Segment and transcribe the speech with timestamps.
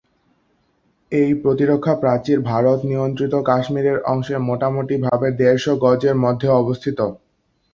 [1.11, 6.99] এই প্রতিরক্ষা প্রাচীর ভারত নিয়ন্ত্রিত কাশ্মীরের অংশে মোটামুটি ভাবে দেড়শ গজের মধ্যে অবস্থিত।